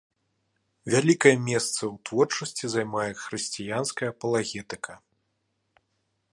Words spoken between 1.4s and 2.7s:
месца ў творчасці